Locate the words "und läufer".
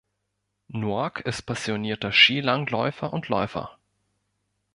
3.13-3.77